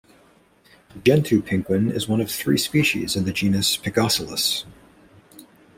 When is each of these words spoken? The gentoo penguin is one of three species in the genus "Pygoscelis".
The 0.95 0.99
gentoo 0.99 1.43
penguin 1.43 1.91
is 1.91 2.07
one 2.07 2.21
of 2.21 2.31
three 2.31 2.57
species 2.57 3.15
in 3.15 3.25
the 3.25 3.31
genus 3.31 3.77
"Pygoscelis". 3.77 4.63